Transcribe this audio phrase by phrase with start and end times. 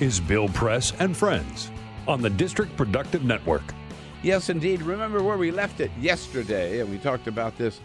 [0.00, 1.70] Is Bill Press and Friends
[2.08, 3.62] on the District Productive Network.
[4.22, 4.80] Yes, indeed.
[4.80, 7.80] Remember where we left it yesterday, and we talked about this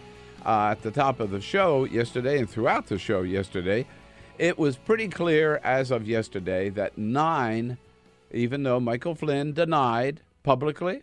[0.46, 3.86] uh, at the top of the show yesterday and throughout the show yesterday.
[4.38, 7.76] It was pretty clear as of yesterday that nine,
[8.30, 11.02] even though Michael Flynn denied publicly,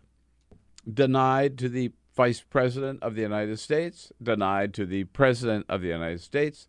[0.92, 5.90] denied to the Vice President of the United States, denied to the President of the
[5.90, 6.68] United States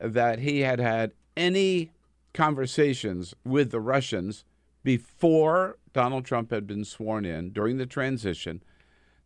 [0.00, 1.92] that he had had any
[2.32, 4.44] conversations with the Russians
[4.82, 8.62] before Donald Trump had been sworn in during the transition,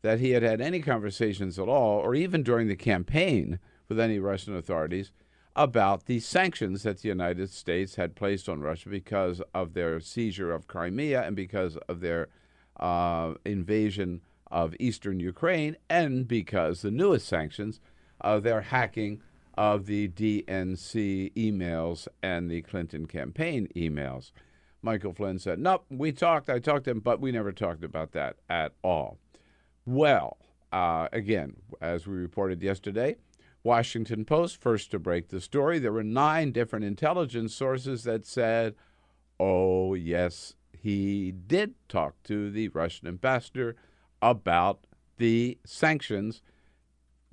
[0.02, 4.18] that he had had any conversations at all, or even during the campaign with any
[4.18, 5.12] Russian authorities
[5.56, 10.52] about the sanctions that the United States had placed on Russia because of their seizure
[10.52, 12.28] of Crimea and because of their
[12.78, 17.80] uh, invasion of eastern Ukraine, and because the newest sanctions,
[18.20, 19.22] uh, their hacking
[19.56, 24.32] of the DNC emails and the Clinton campaign emails.
[24.82, 26.50] Michael Flynn said, Nope, we talked.
[26.50, 29.18] I talked to him, but we never talked about that at all.
[29.86, 30.38] Well,
[30.72, 33.16] uh, again, as we reported yesterday,
[33.62, 38.74] Washington Post, first to break the story, there were nine different intelligence sources that said,
[39.40, 43.74] oh, yes, he did talk to the Russian ambassador
[44.20, 46.42] about the sanctions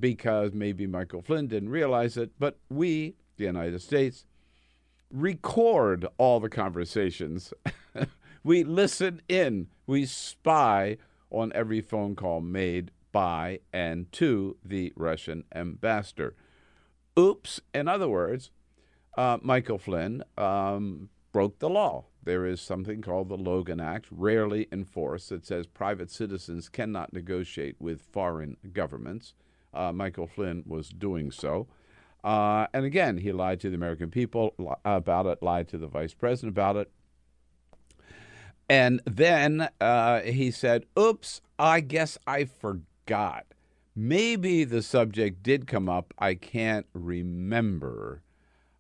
[0.02, 4.26] because maybe Michael Flynn didn't realize it, but we, the United States,
[5.10, 7.54] record all the conversations.
[8.44, 10.98] we listen in, we spy
[11.30, 16.36] on every phone call made by and to the Russian ambassador.
[17.18, 18.52] Oops, in other words,
[19.18, 22.06] uh, Michael Flynn um, broke the law.
[22.24, 27.76] There is something called the Logan Act, rarely enforced, that says private citizens cannot negotiate
[27.80, 29.34] with foreign governments.
[29.74, 31.68] Uh, Michael Flynn was doing so.
[32.24, 34.54] Uh, and again, he lied to the American people
[34.86, 36.92] about it, lied to the vice president about it.
[38.70, 43.46] And then uh, he said, Oops, I guess I forgot.
[43.96, 46.14] Maybe the subject did come up.
[46.18, 48.22] I can't remember.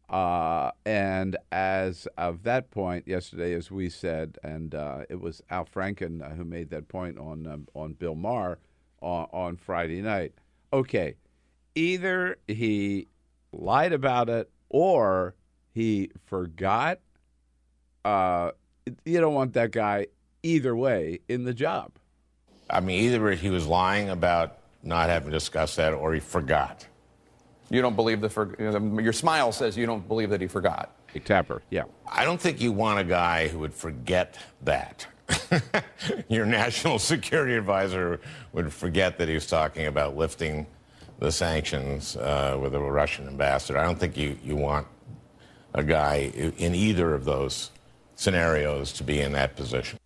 [0.09, 5.66] Uh, and as of that point yesterday, as we said, and uh, it was Al
[5.66, 8.59] Franken uh, who made that point on um, on Bill Maher
[9.02, 10.34] on, on Friday night
[10.73, 11.15] okay,
[11.75, 13.07] either he
[13.51, 15.35] lied about it or
[15.73, 16.99] he forgot.
[18.03, 18.51] Uh,
[19.05, 20.07] you don't want that guy
[20.43, 21.91] either way in the job.
[22.69, 26.87] I mean, either he was lying about not having discussed that or he forgot.
[27.69, 28.55] You don't believe the for,
[29.01, 30.95] your smile says you don't believe that he forgot.
[31.13, 31.83] A Tapper, yeah.
[32.09, 35.05] I don't think you want a guy who would forget that.
[36.29, 38.19] your national security advisor
[38.53, 40.67] would forget that he was talking about lifting
[41.19, 43.78] the sanctions uh, with a Russian ambassador.
[43.78, 44.88] I don't think you, you want
[45.73, 47.72] a guy in either of those
[48.16, 50.00] scenarios to be in that position.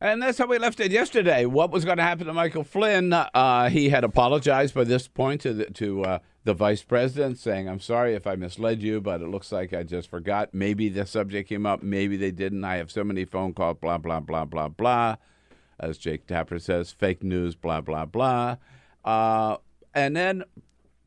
[0.00, 1.46] And that's how we left it yesterday.
[1.46, 3.12] What was going to happen to Michael Flynn?
[3.12, 7.68] Uh, he had apologized by this point to the, to uh, the vice president, saying,
[7.68, 10.54] "I'm sorry if I misled you, but it looks like I just forgot.
[10.54, 12.64] Maybe the subject came up, maybe they didn't.
[12.64, 13.78] I have so many phone calls.
[13.80, 15.16] Blah blah blah blah blah."
[15.80, 17.56] As Jake Tapper says, fake news.
[17.56, 18.56] Blah blah blah.
[19.04, 19.56] Uh,
[19.92, 20.44] and then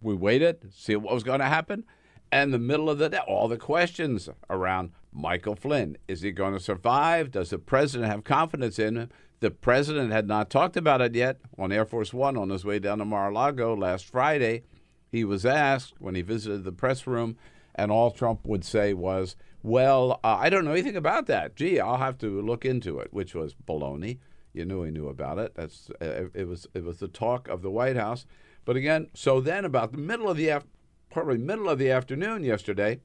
[0.02, 1.84] we waited, see what was going to happen.
[2.32, 5.98] And the middle of the day, all the questions around Michael Flynn.
[6.08, 7.32] Is he going to survive?
[7.32, 9.10] Does the president have confidence in him?
[9.40, 12.80] The president had not talked about it yet on Air Force One on his way
[12.80, 14.64] down to Mar a Lago last Friday.
[15.10, 17.38] He was asked when he visited the press room,
[17.74, 21.56] and all Trump would say was, Well, uh, I don't know anything about that.
[21.56, 24.20] Gee, I'll have to look into it, which was baloney.
[24.54, 25.54] You knew he knew about it.
[25.56, 28.26] That's uh, it was it was the talk of the White House.
[28.66, 30.66] But again, so then about the middle of the af-
[31.10, 33.00] probably middle of the afternoon yesterday,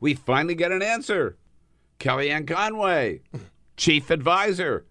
[0.00, 1.36] we finally get an answer.
[1.98, 3.22] Kellyanne Conway,
[3.76, 4.84] chief advisor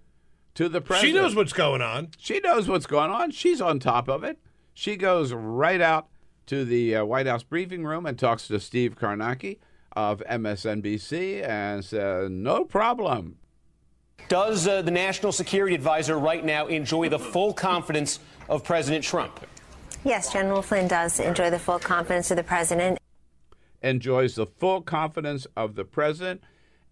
[0.56, 1.16] to the president.
[1.16, 2.09] She knows what's going on.
[2.18, 3.31] She knows what's going on.
[3.31, 4.39] She's on top of it.
[4.74, 6.08] She goes right out
[6.48, 9.60] to the uh, White House briefing room and talks to Steve Kornacki
[9.94, 13.38] of MSNBC and says, "No problem.
[14.30, 19.46] Does uh, the national security advisor right now enjoy the full confidence of President Trump?
[20.04, 23.00] Yes, General Flynn does enjoy the full confidence of the president.
[23.81, 26.42] Enjoys the full confidence of the president.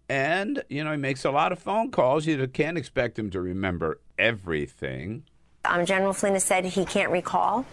[0.08, 2.26] And, you know, he makes a lot of phone calls.
[2.26, 5.24] You can't expect him to remember everything.
[5.64, 7.64] Um, General Flynn has said he can't recall,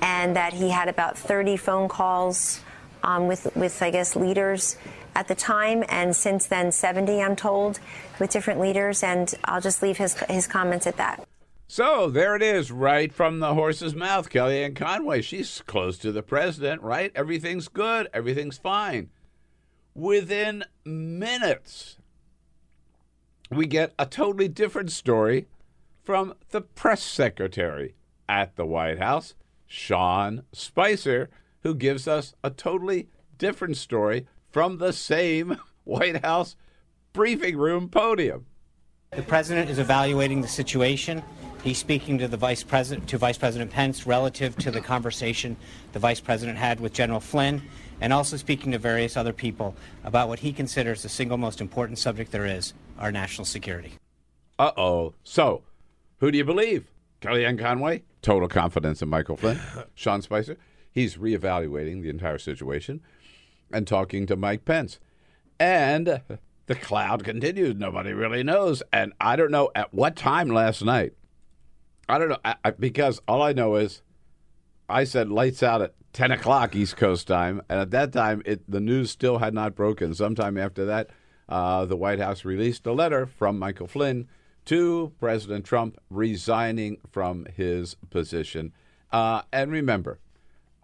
[0.00, 2.60] and that he had about 30 phone calls
[3.02, 4.76] um, with, with, I guess, leaders
[5.14, 7.80] at the time, and since then 70, I'm told,
[8.18, 9.02] with different leaders.
[9.02, 11.26] And I'll just leave his his comments at that.
[11.68, 14.28] So there it is, right from the horse's mouth.
[14.28, 17.10] Kellyanne Conway, she's close to the president, right?
[17.14, 19.08] Everything's good, everything's fine.
[19.94, 21.96] Within minutes,
[23.50, 25.46] we get a totally different story
[26.02, 27.94] from the press secretary
[28.28, 29.34] at the White House,
[29.66, 31.30] Sean Spicer,
[31.62, 33.08] who gives us a totally
[33.38, 36.56] different story from the same White House
[37.12, 38.46] briefing room podium.
[39.12, 41.22] The president is evaluating the situation.
[41.62, 45.56] He's speaking to the vice president, to Vice President Pence, relative to the conversation
[45.92, 47.62] the vice president had with General Flynn,
[48.00, 51.98] and also speaking to various other people about what he considers the single most important
[51.98, 53.92] subject there is: our national security.
[54.58, 55.14] Uh oh.
[55.24, 55.62] So,
[56.22, 56.88] who do you believe?
[57.20, 59.58] Kellyanne Conway, total confidence in Michael Flynn.
[59.94, 60.56] Sean Spicer,
[60.92, 63.00] he's reevaluating the entire situation
[63.72, 65.00] and talking to Mike Pence.
[65.58, 66.22] And
[66.66, 67.74] the cloud continues.
[67.74, 68.84] Nobody really knows.
[68.92, 71.14] And I don't know at what time last night.
[72.08, 74.02] I don't know I, I, because all I know is
[74.88, 77.62] I said lights out at 10 o'clock East Coast time.
[77.68, 80.14] And at that time, it, the news still had not broken.
[80.14, 81.10] Sometime after that,
[81.48, 84.28] uh, the White House released a letter from Michael Flynn
[84.66, 88.72] to President Trump resigning from his position.
[89.10, 90.18] Uh, and remember,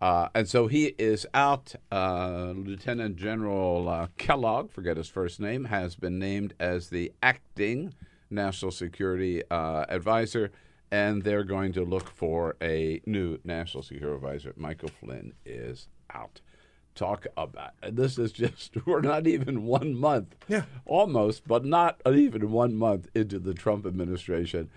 [0.00, 1.74] uh, and so he is out.
[1.90, 7.94] Uh, Lieutenant General uh, Kellogg, forget his first name, has been named as the acting
[8.30, 10.50] national security uh, advisor,
[10.90, 14.52] and they're going to look for a new national security advisor.
[14.56, 16.40] Michael Flynn is out
[16.98, 17.72] talk about.
[17.90, 20.64] This is just, we're not even one month, yeah.
[20.84, 24.68] almost, but not even one month into the Trump administration.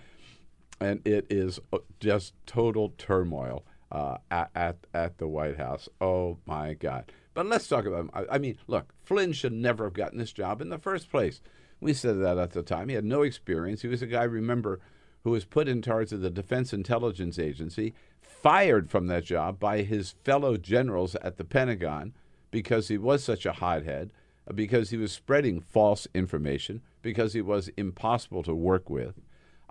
[0.80, 5.88] And it is uh, just total turmoil uh, at, at, at the White House.
[6.00, 7.12] Oh, my God.
[7.34, 8.10] But let's talk about him.
[8.14, 11.40] I, I mean, look, Flynn should never have gotten this job in the first place.
[11.80, 12.88] We said that at the time.
[12.88, 13.82] He had no experience.
[13.82, 14.80] He was a guy, remember,
[15.24, 17.94] who was put in charge of the Defense Intelligence Agency
[18.42, 22.12] fired from that job by his fellow generals at the Pentagon
[22.50, 24.12] because he was such a hothead,
[24.54, 29.14] because he was spreading false information, because he was impossible to work with.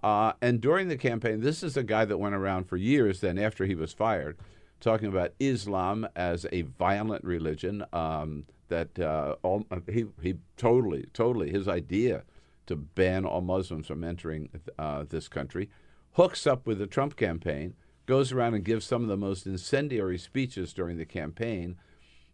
[0.01, 3.38] Uh, and during the campaign, this is a guy that went around for years, then
[3.38, 4.38] after he was fired,
[4.79, 7.83] talking about Islam as a violent religion.
[7.94, 12.24] Um, that uh, all, he, he totally, totally, his idea
[12.67, 15.69] to ban all Muslims from entering uh, this country
[16.13, 17.74] hooks up with the Trump campaign
[18.06, 21.77] goes around and gives some of the most incendiary speeches during the campaign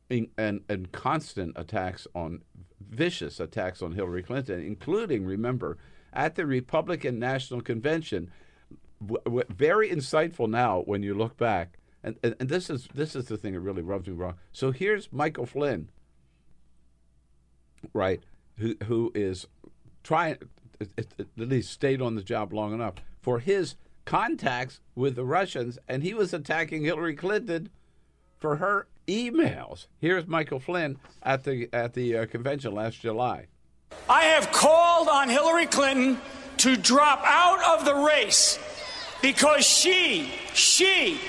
[0.09, 2.41] in, and, and constant attacks on,
[2.79, 5.77] vicious attacks on Hillary Clinton, including, remember,
[6.13, 8.31] at the Republican National Convention.
[9.01, 11.77] W- w- very insightful now when you look back.
[12.03, 14.35] And, and, and this is this is the thing that really rubs me wrong.
[14.53, 15.89] So here's Michael Flynn,
[17.93, 18.23] right,
[18.57, 19.47] who who is
[20.03, 20.37] trying
[20.79, 23.75] at least stayed on the job long enough for his
[24.07, 27.69] contacts with the Russians, and he was attacking Hillary Clinton
[28.39, 29.87] for her emails.
[29.99, 33.47] Here's Michael Flynn at the at the uh, convention last July.
[34.09, 36.19] I have called on Hillary Clinton
[36.57, 38.57] to drop out of the race
[39.21, 41.19] because she she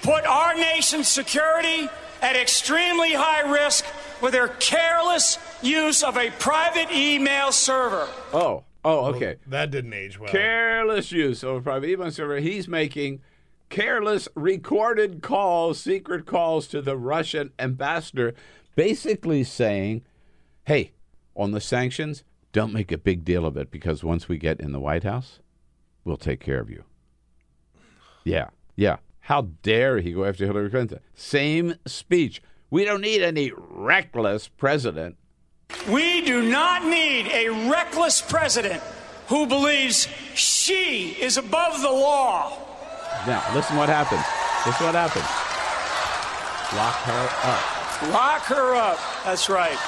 [0.00, 1.88] put our nation's security
[2.22, 3.84] at extremely high risk
[4.22, 8.08] with her careless use of a private email server.
[8.32, 9.26] Oh, oh, okay.
[9.26, 10.30] Well, that didn't age well.
[10.30, 12.38] Careless use of private email server.
[12.38, 13.20] He's making
[13.70, 18.34] careless recorded calls, secret calls to the Russian ambassador,
[18.76, 20.02] basically saying,
[20.64, 20.92] hey,
[21.34, 24.72] on the sanctions, don't make a big deal of it because once we get in
[24.72, 25.40] the White House,
[26.04, 26.84] we'll take care of you.
[28.24, 28.98] Yeah, yeah.
[29.20, 31.00] How dare he go after Hillary Clinton?
[31.14, 32.42] Same speech.
[32.70, 35.16] We don't need any reckless president.
[35.88, 38.82] We do not need a reckless president
[39.28, 42.56] who believes she is above the law.
[43.26, 44.22] Now, listen what happens.
[44.66, 45.24] Listen what happens.
[46.76, 48.12] Lock her up.
[48.12, 48.98] Lock her up.
[49.24, 49.78] That's right.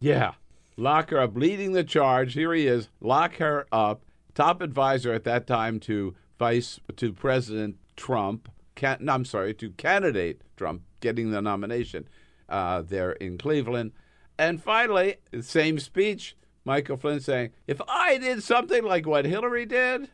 [0.00, 0.32] Yeah.
[0.76, 1.36] Lock her up.
[1.36, 2.34] Leading the charge.
[2.34, 2.88] Here he is.
[3.00, 4.04] Lock her up.
[4.34, 8.48] Top advisor at that time to Vice to President Trump.
[8.76, 12.08] Can, no, I'm sorry, to candidate Trump getting the nomination
[12.48, 13.92] uh, there in Cleveland.
[14.38, 20.08] And finally, same speech, Michael Flynn saying, if I did something like what Hillary did,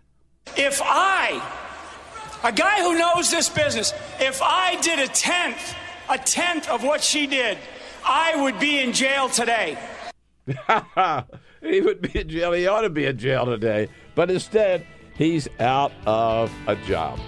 [0.57, 1.43] if I
[2.43, 3.93] A guy who knows this business.
[4.21, 5.75] If I did a tenth,
[6.11, 7.57] a tenth of what she did,
[8.05, 9.79] I would be in jail today.
[11.63, 12.53] he would be in jail.
[12.53, 13.89] He ought to be in jail today.
[14.15, 17.19] But instead, he's out of a job.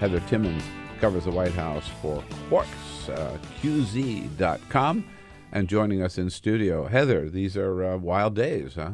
[0.00, 0.62] Heather Timmons
[1.02, 5.04] covers the White House for Quartz, uh, QZ.com,
[5.50, 6.86] and joining us in studio.
[6.86, 8.92] Heather, these are uh, wild days, huh?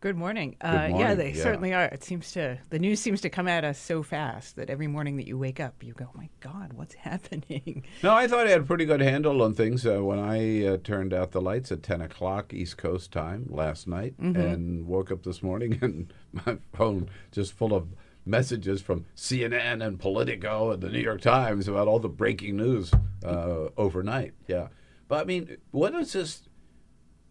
[0.00, 0.56] Good morning.
[0.58, 1.42] Good Uh, yeah, they yeah.
[1.42, 1.84] certainly are.
[1.84, 5.18] It seems to the news seems to come at us so fast that every morning
[5.18, 8.50] that you wake up, you go, "Oh my God, what's happening?" No, I thought I
[8.50, 11.70] had a pretty good handle on things uh, when I uh, turned out the lights
[11.70, 14.36] at 10 o'clock East Coast time last night Mhm.
[14.36, 17.88] and woke up this morning and my phone just full of
[18.26, 22.92] messages from CNN and Politico and the New York Times about all the breaking news
[23.24, 24.32] uh, overnight.
[24.46, 24.68] Yeah.
[25.08, 26.48] But I mean, what does this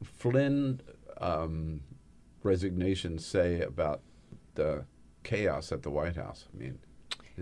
[0.04, 0.82] Flynn
[1.20, 1.82] um,
[2.44, 4.02] resignation say about
[4.56, 4.86] the
[5.24, 6.46] chaos at the White House?
[6.54, 6.80] I mean,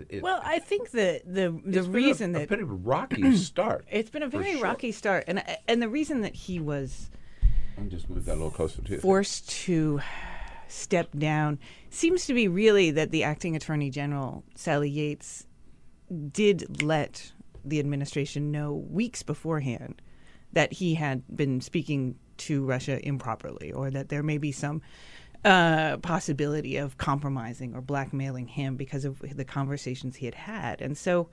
[0.08, 3.36] it, well, I think the the the It's been a- reason a that pretty rocky
[3.36, 4.62] start, It's been a very sure.
[4.62, 7.10] rocky start, and and the reason that he was
[7.78, 8.98] I'll just move that a little closer to you.
[9.00, 10.00] forced to
[10.72, 11.58] step down
[11.90, 15.46] seems to be really that the acting attorney general Sally Yates
[16.30, 17.32] did let
[17.64, 20.02] the administration know weeks beforehand
[20.52, 24.82] that he had been speaking to Russia improperly or that there may be some
[25.44, 30.80] uh, possibility of compromising or blackmailing him because of the conversations he had had.
[30.80, 31.28] And so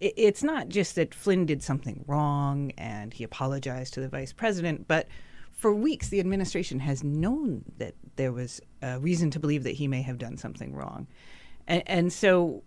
[0.00, 4.88] it's not just that Flynn did something wrong and he apologized to the vice president,
[4.88, 5.06] but
[5.62, 9.86] for weeks the administration has known that there was a reason to believe that he
[9.86, 11.06] may have done something wrong.
[11.68, 12.64] And, and so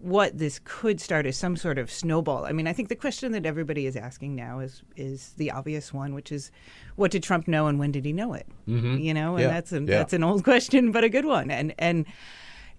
[0.00, 2.44] what this could start is some sort of snowball.
[2.44, 5.92] I mean, I think the question that everybody is asking now is is the obvious
[5.92, 6.52] one, which is
[6.94, 8.46] what did Trump know and when did he know it?
[8.68, 9.02] Mhm.
[9.02, 9.98] You know, and Yeah, that's an, yeah.
[9.98, 11.50] that's an old question, but a good one.
[11.50, 12.06] And and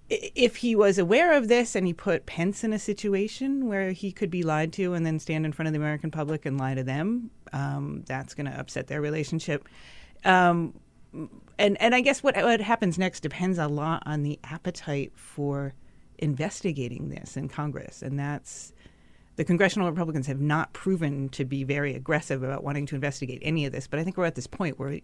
[0.10, 4.12] if he was aware of this and he put Pence in a situation where he
[4.12, 6.74] could be lied to and then stand in front of the American public and lie
[6.74, 9.68] to them, um, that's going to upset their relationship.
[10.26, 10.74] Um,
[11.58, 15.74] and and I guess what what happens next depends a lot on the appetite for
[16.18, 18.74] investigating this in Congress, and that's
[19.36, 23.66] the congressional Republicans have not proven to be very aggressive about wanting to investigate any
[23.66, 23.88] of this.
[23.88, 25.00] But I think we're at this point where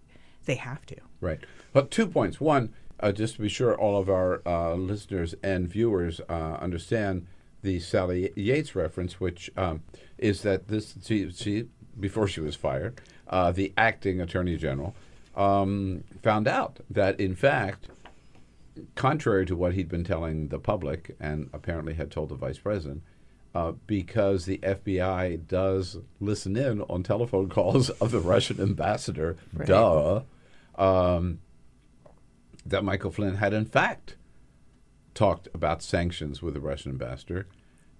[0.45, 0.95] they have to.
[1.21, 1.39] Right.
[1.73, 2.39] Well, two points.
[2.39, 7.27] One, uh, just to be sure all of our uh, listeners and viewers uh, understand
[7.61, 9.81] the Sally Yates reference, which um,
[10.17, 11.67] is that this she, she
[11.99, 14.95] before she was fired, uh, the acting attorney general
[15.35, 17.87] um, found out that in fact,
[18.95, 23.01] contrary to what he'd been telling the public and apparently had told the vice president.
[23.53, 29.65] Uh, because the FBI does listen in on telephone calls of the Russian ambassador, Right.
[29.65, 30.23] duh,
[30.77, 31.39] um,
[32.65, 34.17] that Michael Flynn had in fact
[35.13, 37.47] talked about sanctions with the Russian ambassador,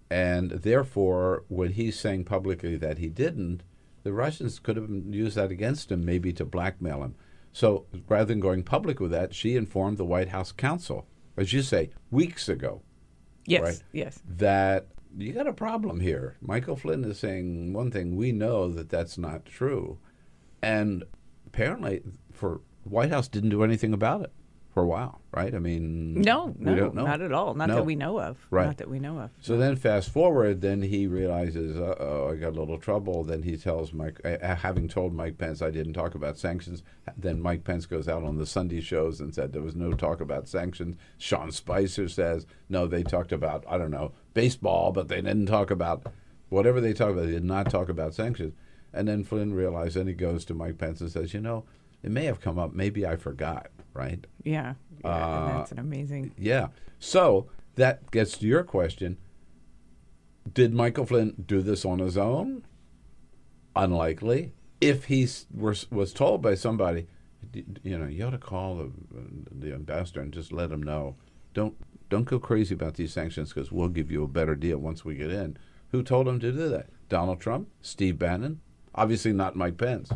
[0.09, 3.63] and therefore, when he's saying publicly that he didn't,
[4.03, 7.15] the Russians could have used that against him, maybe to blackmail him.
[7.53, 11.07] So rather than going public with that, she informed the White House counsel,
[11.37, 12.81] as you say, weeks ago.
[13.45, 14.19] Yes, right, yes.
[14.27, 16.35] That you got a problem here.
[16.41, 18.15] Michael Flynn is saying one thing.
[18.15, 19.97] We know that that's not true,
[20.61, 21.03] and
[21.47, 22.03] apparently,
[22.33, 24.33] for White House didn't do anything about it
[24.75, 25.55] for a while, right?
[25.55, 27.53] I mean, No, no, not at all.
[27.53, 27.75] Not No.
[27.75, 28.45] that we know of.
[28.51, 28.65] Right.
[28.65, 29.29] Not that we know of.
[29.39, 33.23] So then, fast forward, then he realizes, uh oh, I got a little trouble.
[33.23, 36.83] Then he tells Mike, uh, having told Mike Pence I didn't talk about sanctions.
[37.17, 40.19] Then Mike Pence goes out on the Sunday shows and said there was no talk
[40.19, 40.97] about sanctions.
[41.17, 45.71] Sean Spicer says, no, they talked about, I don't know, baseball, but they didn't talk
[45.71, 46.05] about
[46.49, 47.27] whatever they talked about.
[47.27, 48.53] They did not talk about sanctions.
[48.91, 51.63] And then Flynn realized, and he goes to Mike Pence and says, you know,
[52.05, 52.71] it may have come up.
[52.71, 54.23] Maybe I forgot, right?
[54.43, 56.35] Yeah, yeah Uh, that's an amazing.
[56.37, 56.67] Yeah.
[56.99, 59.17] So that gets to your question.
[60.53, 62.63] Did Michael Flynn do this on his own?
[63.75, 64.53] Unlikely.
[64.79, 67.07] If he was, was told by somebody,
[67.81, 68.91] you know, you ought to call the,
[69.51, 71.15] the ambassador and just let him know.
[71.55, 71.75] Don't
[72.07, 75.15] don't go crazy about these sanctions because we'll give you a better deal once we
[75.15, 75.57] get in.
[75.89, 76.87] Who told him to do that?
[77.09, 77.67] Donald Trump?
[77.81, 78.61] Steve Bannon?
[78.93, 80.11] Obviously not Mike Pence.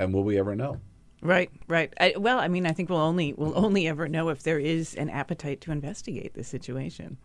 [0.00, 0.80] And will we ever know?
[1.22, 1.92] Right, right.
[1.98, 4.94] I, well, I mean, I think we'll only we'll only ever know if there is
[4.94, 7.16] an appetite to investigate the situation,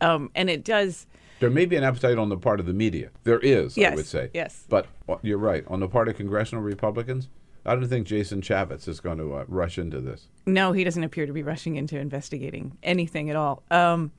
[0.00, 1.06] um, and it does.
[1.38, 3.10] There may be an appetite on the part of the media.
[3.24, 4.30] There is, I would say.
[4.34, 4.66] yes.
[4.68, 5.64] But uh, you're right.
[5.68, 7.28] On the part of congressional Republicans,
[7.64, 10.26] I don't think Jason Chaffetz is going to uh, rush into this.
[10.44, 13.62] No, he doesn't appear to be rushing into investigating anything at all.
[13.70, 14.10] Um,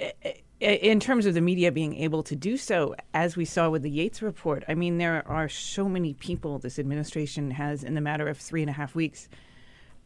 [0.00, 3.70] i- i- in terms of the media being able to do so, as we saw
[3.70, 7.94] with the Yates report, I mean, there are so many people this administration has, in
[7.94, 9.30] the matter of three and a half weeks,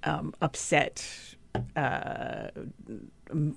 [0.05, 1.05] um, upset,
[1.75, 2.49] uh,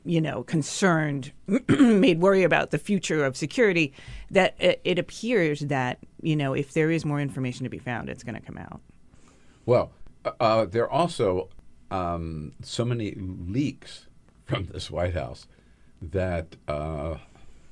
[0.06, 1.34] you know, concerned,
[1.68, 3.94] made worry about the future of security,
[4.32, 8.24] that it, appears that you know if there is more information to be found, it's
[8.24, 8.82] going to come out.
[9.68, 9.92] Well,
[10.26, 11.50] uh, uh, there are also
[11.92, 14.08] um, so many leaks
[14.46, 15.46] from this White House
[16.02, 17.16] that uh,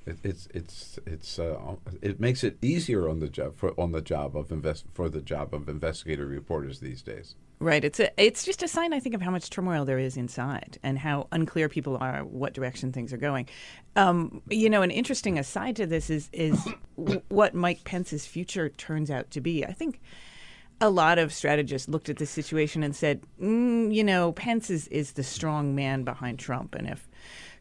[0.06, 4.02] it, it's it's it's uh, it makes it easier on the job for on the
[4.02, 7.36] job of invest for the job of investigative reporters these days.
[7.60, 7.86] Right.
[7.86, 10.78] It's a, it's just a sign, I think, of how much turmoil there is inside
[10.84, 13.48] and how unclear people are what direction things are going.
[13.96, 16.68] Um, you know, an interesting aside to this is is
[17.30, 19.66] what Mike Pence's future turns out to be.
[19.66, 20.02] I think
[20.82, 24.90] a lot of strategists looked at this situation and said, mm, you know, Pence is,
[24.90, 27.08] is the strong man behind Trump, and if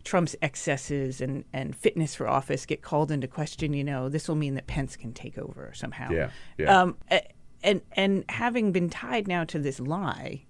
[0.04, 4.36] Trump's excesses and, and fitness for office get called into question, you know, this will
[4.36, 6.10] mean that Pence can take over somehow.
[6.10, 6.80] Yeah, yeah.
[6.82, 6.96] Um,
[7.62, 10.44] and and having been tied now to this lie,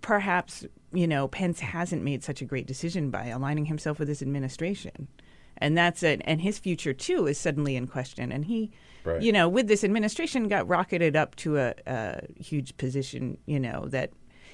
[0.00, 4.22] perhaps you know Pence hasn't made such a great decision by aligning himself with this
[4.22, 5.08] administration,
[5.58, 6.22] and that's it.
[6.24, 8.32] And his future too is suddenly in question.
[8.32, 8.70] And he,
[9.04, 9.22] Right.
[9.22, 13.38] you know, with this administration, got rocketed up to a, a huge position.
[13.46, 14.10] You know that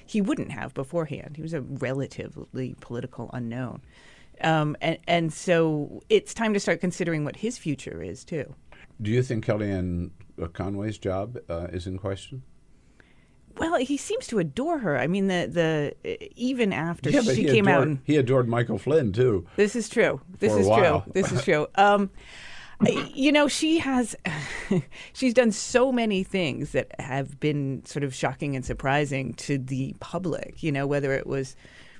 [0.07, 1.35] he wouldn't have beforehand.
[1.35, 3.81] He was a relatively political unknown.
[4.41, 8.55] Um, and, and so it's time to start considering what his future is too.
[9.01, 10.11] Do you think Kellyanne
[10.41, 12.43] uh, Conway's job uh, is in question?
[13.57, 14.97] Well, he seems to adore her.
[14.97, 18.77] I mean, the the even after yeah, she came adored, out, and he adored Michael
[18.77, 19.47] Flynn too.
[19.55, 20.21] this is true.
[20.39, 21.03] This is true.
[21.11, 21.67] This is true.
[21.75, 22.11] Um,
[22.85, 24.15] you know, she has
[25.13, 29.95] she's done so many things that have been sort of shocking and surprising to the
[29.99, 30.61] public.
[30.61, 31.55] You know, whether it was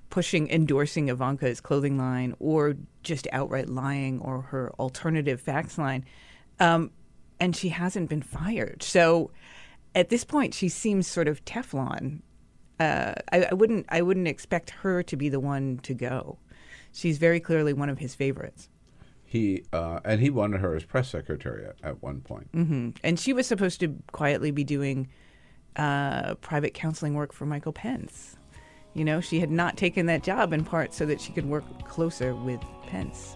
[0.10, 6.05] pushing endorsing Ivanka's clothing line or just outright lying or her alternative facts line.
[6.60, 6.91] Um,
[7.39, 8.81] and she hasn't been fired.
[8.81, 9.31] So
[9.93, 12.22] at this point, she seems sort of Teflon.
[12.79, 13.88] Uh, I, I wouldn't.
[13.89, 16.38] I wouldn't expect her to be the one to go.
[16.91, 18.70] She's very clearly one of his favorites.
[19.29, 22.48] He uh, and he wanted her as press secretary at, at one point.
[22.53, 25.09] hmm And she was supposed to quietly be doing
[25.75, 28.37] uh, private counseling work for Michael Pence.
[28.94, 31.66] You know, she had not taken that job in part so that she could work
[31.87, 33.35] closer with Pence.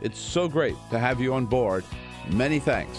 [0.00, 1.84] It's so great to have you on board.
[2.30, 2.98] Many thanks.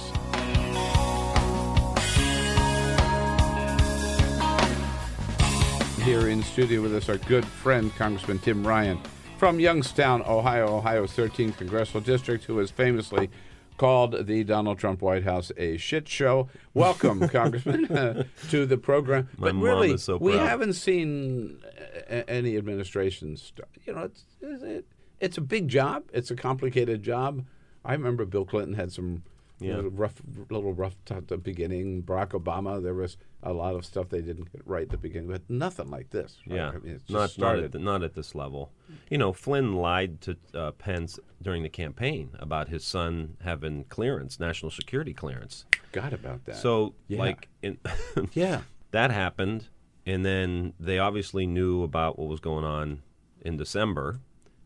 [6.03, 8.99] Here in studio with us, our good friend, Congressman Tim Ryan
[9.37, 13.29] from Youngstown, Ohio, Ohio's 13th congressional district, who has famously
[13.77, 16.49] called the Donald Trump White House a shit show.
[16.73, 19.29] Welcome, Congressman, uh, to the program.
[19.37, 21.61] My but mom really, is so we haven't seen
[22.09, 23.53] uh, any administrations.
[23.85, 26.03] You know, it's, it's it's a big job.
[26.13, 27.45] It's a complicated job.
[27.85, 29.23] I remember Bill Clinton had some
[29.61, 29.75] Yeah.
[29.75, 32.03] little rough, little rough at the beginning.
[32.03, 35.29] Barack Obama, there was a lot of stuff they didn't get right at the beginning,
[35.29, 36.37] but nothing like this.
[36.47, 36.55] right?
[36.55, 37.65] Yeah, I mean, not not started.
[37.65, 38.71] at, the, not at this level.
[39.09, 44.39] You know, Flynn lied to uh, Pence during the campaign about his son having clearance,
[44.39, 45.65] national security clearance.
[45.91, 46.55] Forgot about that.
[46.57, 47.19] So, Yeah.
[47.19, 47.79] like, in,
[48.33, 49.67] yeah, that happened,
[50.05, 53.01] and then they obviously knew about what was going on
[53.41, 54.19] in December,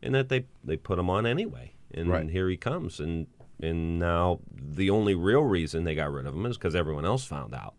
[0.04, 1.74] and that they they put him on anyway.
[1.96, 2.30] And Right.
[2.30, 3.28] here he comes, and
[3.62, 7.24] and now the only real reason they got rid of him is because everyone else
[7.26, 7.76] found out,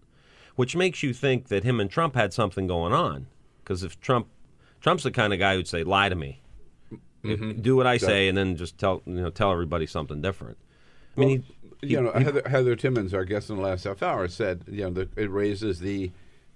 [0.57, 3.27] which makes you think that him and Trump had something going on.
[3.63, 4.29] Because if Trump
[4.81, 6.41] Trump's the kind of guy who'd say, "Lie to me,
[7.25, 7.51] mm-hmm.
[7.51, 10.21] If- do what I So- say," and then just tell you know tell everybody something
[10.21, 10.59] different.
[11.17, 11.45] I mean,
[11.81, 14.65] he, you know, he- Heather, Heather Timmons, our guest in the last half hour, said,
[14.69, 16.11] you know, that it raises the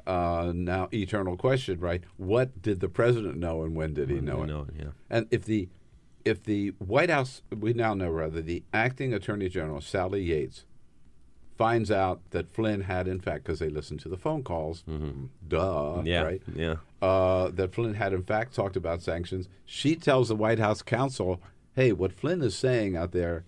[0.08, 2.02] uh, now eternal question, right?
[2.16, 4.46] What did the president know, and when did he When know it?
[4.46, 4.90] know it, yeah.
[5.10, 5.68] And if the
[6.24, 10.64] if the White House, we now know rather, the acting Attorney General Sally Yates
[11.56, 14.92] finds out that Flynn had, in fact, because they listened to the phone calls, duh,
[15.56, 16.06] Mm-hmm.
[16.06, 16.42] Yeah, right?
[16.54, 16.76] yeah.
[17.02, 19.48] Uh, that Flynn had, in fact, talked about sanctions.
[19.64, 21.40] She tells the White House counsel,
[21.74, 23.44] "Hey, what Flynn is saying out there,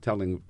[0.00, 0.42] telling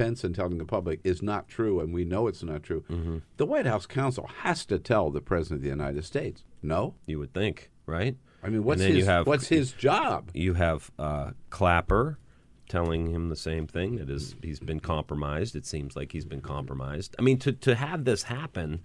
[0.00, 3.18] Pence and telling the public, is not true, and we know it's not true." Mm-hmm.
[3.36, 6.44] The White House counsel has to tell the President of the United States.
[6.62, 8.16] No, you would think, right?
[8.42, 10.30] I mean, what's his have what's his job?
[10.34, 12.18] You have uh, Clapper,
[12.70, 15.56] telling him the same thing that is he's been compromised.
[15.56, 17.16] It seems like he's been compromised.
[17.18, 18.80] I mean, to to have this happen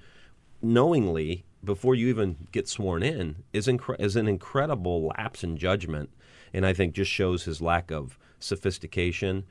[0.62, 6.10] knowingly before you even get sworn in is incre- is an incredible lapse in judgment,
[6.54, 9.45] and I think just shows his lack of sophistication.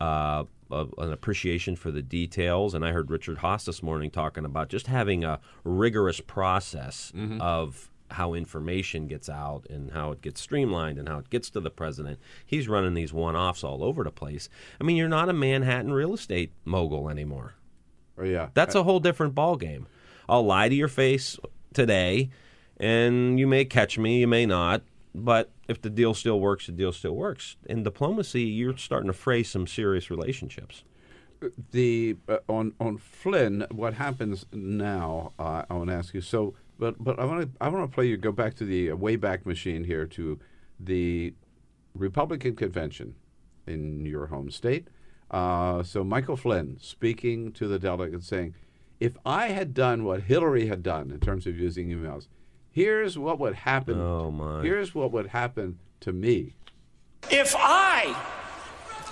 [0.00, 4.44] Uh, of an appreciation for the details, and I heard Richard Haass this morning talking
[4.44, 10.40] about just having a rigorous process of how information gets out and how it gets
[10.40, 12.18] streamlined and how it gets to the president.
[12.44, 14.48] He's running these one offs all over the place.
[14.80, 17.54] I mean, you're not a Manhattan real estate mogul anymore.
[18.18, 18.48] Oh, yeah.
[18.54, 19.84] That's a whole different ballgame.
[20.28, 21.38] I'll lie to your face
[21.72, 22.30] today,
[22.78, 24.82] and you may catch me, you may not.
[25.14, 27.56] But if the deal still works, the deal still works.
[27.66, 30.82] In diplomacy, you're starting to fray some serious relationships.
[31.70, 35.32] the uh, on on Flynn, what happens now?
[35.38, 36.20] Uh, I want to ask you.
[36.20, 38.16] So, but but I want to I want to play you.
[38.16, 40.40] Go back to the uh, way back machine here to
[40.80, 41.34] the
[41.94, 43.14] Republican convention
[43.66, 44.88] in your home state.
[45.30, 48.54] Uh, so Michael Flynn speaking to the delegates, saying,
[48.98, 52.26] "If I had done what Hillary had done in terms of using emails,
[52.74, 53.98] here's what would happen.
[53.98, 54.62] Oh my!
[54.62, 56.54] Here's what would happen to me."
[57.30, 58.14] If I,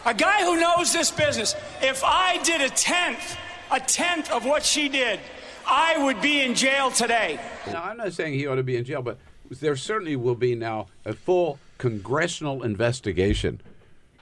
[0.04, 3.38] a guy who knows this business, if I did a tenth,
[3.70, 5.18] a tenth of what she did,
[5.66, 7.40] I would be in jail today.
[7.66, 9.16] Now, I'm not saying he ought to be in jail, but
[9.60, 13.60] there certainly will be now a full congressional investigation,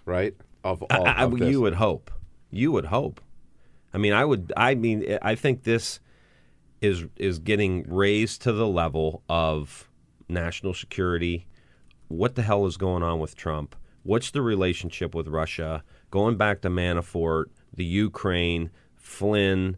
[0.04, 0.34] right?
[0.62, 1.48] Of all I, I- of this.
[1.50, 2.10] you would hope.
[2.52, 3.20] You would hope.
[3.92, 4.52] I mean, I would.
[4.56, 5.98] I mean, I think this
[6.80, 9.88] is is getting raised to the level of
[10.28, 11.46] national security.
[12.08, 13.76] What the hell is going on with Trump?
[14.02, 15.84] What's the relationship with Russia?
[16.10, 19.76] Going back to Manafort, the Ukraine, Flynn.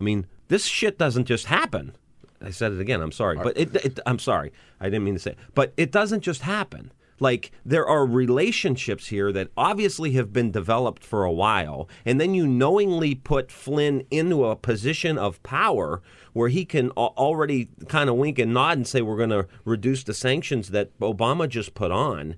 [0.00, 1.96] I mean, this shit doesn't just happen.
[2.40, 3.00] I said it again.
[3.00, 4.52] I'm sorry, but it, it, I'm sorry.
[4.80, 5.32] I didn't mean to say.
[5.32, 5.38] It.
[5.54, 6.92] But it doesn't just happen.
[7.18, 12.34] Like there are relationships here that obviously have been developed for a while, and then
[12.34, 16.02] you knowingly put Flynn into a position of power
[16.34, 19.46] where he can al- already kind of wink and nod and say we're going to
[19.64, 22.36] reduce the sanctions that Obama just put on.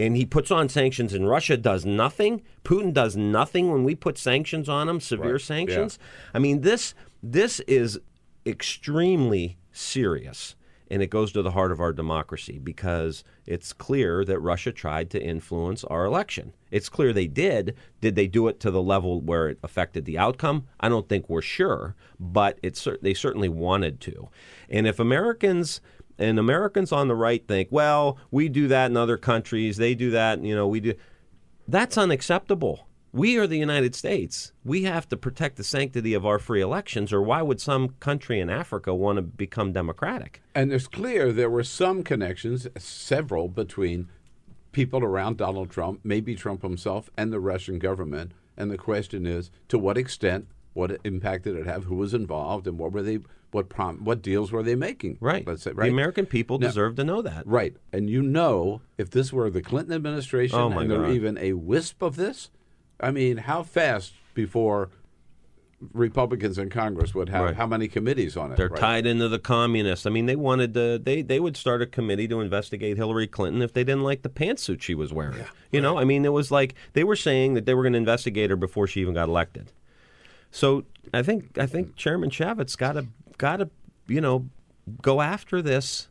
[0.00, 2.42] And he puts on sanctions, and Russia does nothing.
[2.62, 5.40] Putin does nothing when we put sanctions on him, severe Right.
[5.40, 5.98] sanctions.
[6.32, 7.98] I mean, this this is
[8.46, 10.54] extremely serious,
[10.90, 15.10] and it goes to the heart of our democracy because it's clear that Russia tried
[15.10, 16.54] to influence our election.
[16.70, 17.76] It's clear they did.
[18.00, 20.66] Did they do it to the level where it affected the outcome?
[20.80, 24.28] I don't think we're sure, but cer- they certainly wanted to.
[24.68, 25.80] And if Americans
[26.18, 30.10] and Americans on the right think, well, we do that in other countries, they do
[30.10, 30.94] that, you know, we do.
[31.68, 32.87] That's unacceptable.
[33.12, 34.52] We are the United States.
[34.64, 38.38] We have to protect the sanctity of our free elections, or why would some country
[38.38, 40.42] in Africa want to become democratic?
[40.54, 44.08] And it's clear there were some connections, several, between
[44.72, 48.32] people around Donald Trump, maybe Trump himself, and the Russian government.
[48.58, 52.66] And the question is, to what extent, what impact did it have, who was involved,
[52.66, 53.20] and what were they,
[53.52, 55.16] what prom, what deals were they making?
[55.20, 55.46] Right.
[55.46, 55.88] Let's say, The.
[55.88, 57.46] American people Now- deserve to know that.
[57.46, 57.74] Right.
[57.90, 61.54] And you know, if this were the Clinton administration Oh, and there were even a
[61.54, 62.50] wisp of this,
[63.00, 64.90] I mean, how fast before
[65.92, 67.54] Republicans in Congress would have Right.
[67.54, 68.56] how many committees on it?
[68.56, 68.80] They're right?
[68.80, 70.06] tied into the communists.
[70.06, 70.98] I mean, they wanted to.
[70.98, 74.28] They they would start a committee to investigate Hillary Clinton if they didn't like the
[74.28, 75.44] pantsuit she was wearing.
[75.70, 77.98] you know, I mean, it was like they were saying that they were going to
[77.98, 79.70] investigate her before she even got elected.
[80.50, 80.84] So
[81.14, 83.06] I think I think Chairman Chaffetz got to
[83.36, 83.70] got to
[84.08, 84.48] you know
[85.00, 86.07] go after this,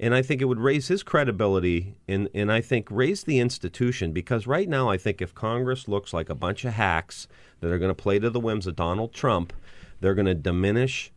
[0.00, 4.12] and I think it would raise his credibility and and I think raise the institution
[4.12, 7.26] because right now I think if Congress looks like a bunch of hacks
[7.60, 9.52] that are going to play to the whims of Donald Trump,
[10.00, 11.12] they're going to diminish.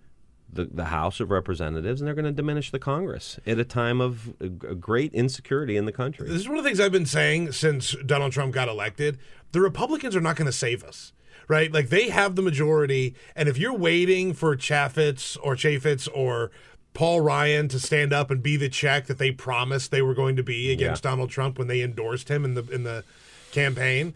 [0.53, 4.01] The, the House of Representatives, and they're going to diminish the Congress at a time
[4.01, 6.27] of a, great insecurity in the country.
[6.27, 9.17] This is one of the things I've been saying since Donald Trump got elected.
[9.53, 11.13] The Republicans are not going to save us,
[11.47, 11.71] right?
[11.71, 16.51] Like they have the majority, and if you're waiting for Chaffetz or Chaffetz or
[16.93, 20.35] Paul Ryan to stand up and be the check that they promised they were going
[20.35, 23.03] to be against Donald Trump when they endorsed him in the in the
[23.51, 24.13] campaign,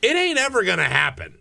[0.00, 1.38] it ain't ever going to happen.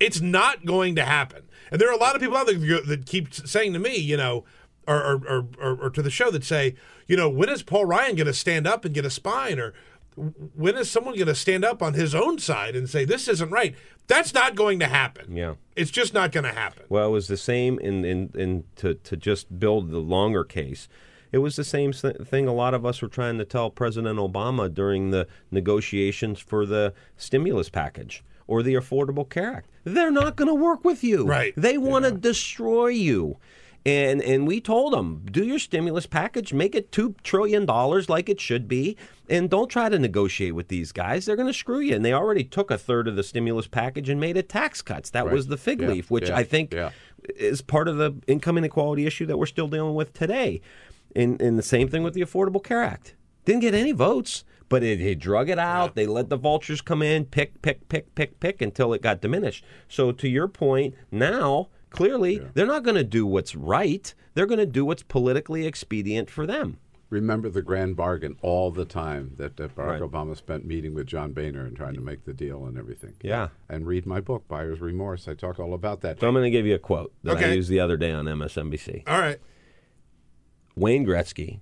[0.00, 1.42] It's not going to happen.
[1.70, 3.96] And there are a lot of people out there that- that keep saying to me,
[3.96, 4.44] you know,
[4.86, 6.74] or, or, or, or, or to the show that say,
[7.06, 9.58] you know, when is Paul Ryan going to stand up and get a spine?
[9.58, 9.74] Or
[10.54, 13.50] when is someone going to stand up on his own side and say, this isn't
[13.50, 13.74] right?
[14.06, 15.36] That's not going to happen.
[15.36, 15.54] Yeah.
[15.76, 16.84] It's just not going to happen.
[16.88, 20.88] Well, it was the same in, in, in to, to just build the longer case.
[21.30, 24.72] It was the same thing a lot of us were trying to tell President Obama
[24.72, 29.70] during the negotiations for the stimulus package or the Affordable Care Act.
[29.84, 31.26] They're not going to work with you.
[31.26, 31.52] Right.
[31.56, 33.36] They want to destroy you.
[33.86, 38.28] And and we told them, do your stimulus package, make it two trillion dollars like
[38.28, 38.96] it should be,
[39.30, 41.24] and don't try to negotiate with these guys.
[41.24, 41.94] They're going to screw you.
[41.94, 45.10] And they already took a third of the stimulus package and made it tax cuts.
[45.10, 45.34] That Right.
[45.34, 46.90] was the fig Yeah, leaf, which yeah, I think yeah.
[47.36, 50.60] is part of the income inequality issue that we're still dealing with today.
[51.16, 53.14] And, and the same thing with the Affordable Care Act.
[53.46, 55.94] Didn't get any votes, but it, it drug it out.
[55.94, 59.64] They let the vultures come in, pick, pick, pick, pick, pick until it got diminished.
[59.88, 64.14] So to your point, now clearly they're not going to do what's right.
[64.34, 66.78] They're going to do what's politically expedient for them.
[67.10, 70.00] Remember the grand bargain all the time that Barack Right.
[70.02, 73.14] Obama spent meeting with John Boehner and trying to make the deal and everything.
[73.22, 73.48] Yeah.
[73.68, 75.26] And read my book, Buyer's Remorse.
[75.26, 76.20] I talk all about that.
[76.20, 78.26] So I'm going to give you a quote that I used the other day on
[78.26, 79.04] MSNBC.
[79.06, 79.38] All right.
[80.76, 81.60] Wayne Gretzky.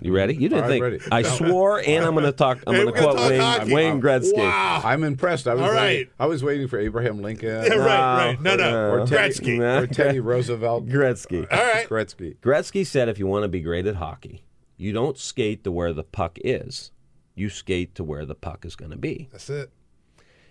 [0.00, 0.34] You ready?
[0.34, 0.98] You didn't I'm think ready.
[1.10, 1.28] I No.
[1.28, 2.62] swore, and I'm going to talk.
[2.66, 3.72] I'm Hey, going to we're gonna quote talk Wayne, hockey.
[3.74, 4.36] Wayne Gretzky.
[4.36, 4.80] Wow.
[4.84, 5.48] I'm impressed.
[5.48, 6.08] I was All waiting, right.
[6.20, 7.48] I was waiting for Abraham Lincoln.
[7.48, 8.40] Yeah, right, right.
[8.40, 8.90] No, no.
[8.90, 9.82] Or Teddy, Gretzky.
[9.82, 10.86] or Teddy Roosevelt.
[10.86, 11.46] Gretzky.
[11.52, 11.88] All right.
[11.88, 12.36] Gretzky.
[12.38, 14.44] Gretzky said, if you want to be great at hockey,
[14.76, 16.92] you don't skate to where the puck is.
[17.34, 19.28] You skate to where the puck is going to be.
[19.32, 19.70] That's it.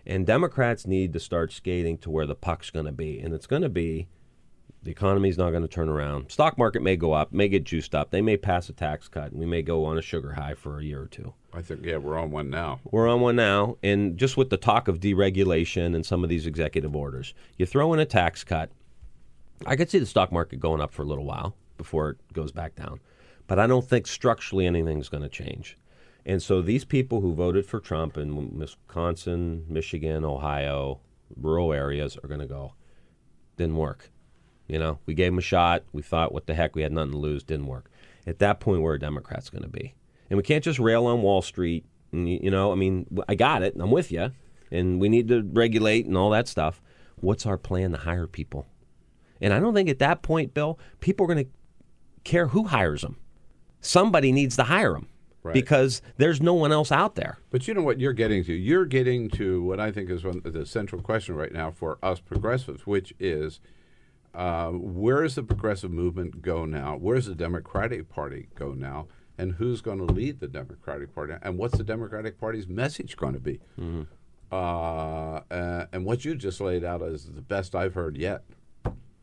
[0.05, 3.19] And Democrats need to start skating to where the puck's going to be.
[3.19, 4.07] And it's going to be
[4.87, 6.31] the economy is not going to turn around.
[6.31, 8.09] Stock market may go up, may get juiced up.
[8.09, 10.79] They may pass a tax cut, and we may go on a sugar high for
[10.79, 11.33] a year or two.
[11.53, 12.79] I think, yeah, we're on one now.
[12.89, 16.47] We're on one now, and just with the talk of deregulation and some of these
[16.47, 18.71] executive orders, you throw in a tax cut.
[19.65, 22.53] I could see the stock market going up for a little while before it goes
[22.53, 23.01] back down,
[23.45, 25.77] but I don't think structurally anything's going to change.
[26.25, 31.01] And so these people who voted for Trump in Wisconsin, Michigan, Ohio,
[31.35, 32.73] rural areas are going to go,
[33.57, 34.11] didn't work.
[34.67, 35.83] You know, we gave them a shot.
[35.93, 37.43] We thought, what the heck, we had nothing to lose.
[37.43, 37.89] Didn't work.
[38.25, 39.93] At that point, where are Democrats going to be?
[40.29, 41.85] And we can't just rail on Wall Street.
[42.11, 43.75] And, you know, I mean, I got it.
[43.79, 44.31] I'm with you.
[44.71, 46.81] And we need to regulate and all that stuff.
[47.15, 48.65] What's our plan to hire people?
[49.39, 51.51] And I don't think at that point, Bill, people are going to
[52.25, 53.17] care who hires them.
[53.79, 55.07] Somebody needs to hire them
[55.43, 55.53] Right.
[55.53, 57.37] because there's no one else out there.
[57.51, 58.53] But you know what you're getting to?
[58.53, 62.19] You're getting to what I think is one the central question right now for us
[62.19, 63.61] progressives, which is
[64.37, 66.95] uh, where does the progressive movement go now?
[66.95, 69.07] Where does the Democratic Party go now?
[69.39, 71.33] And who's going to lead the Democratic Party?
[71.41, 73.59] And what's the Democratic Party's message going to be?
[74.51, 78.43] Uh, uh, and what you just laid out is the best I've heard yet.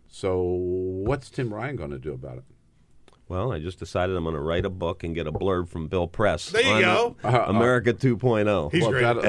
[0.08, 2.44] So, what's Tim Ryan going to do about it?
[3.26, 5.88] Well, I just decided I'm going to write a book and get a blurb from
[5.88, 6.50] Bill Press.
[6.50, 7.16] There you on go.
[7.24, 8.70] Uh, America 2.0.
[8.70, 9.02] He's Well, great.
[9.02, 9.22] that-